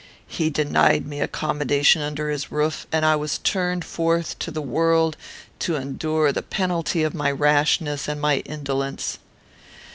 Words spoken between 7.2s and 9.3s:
rashness and my indolence.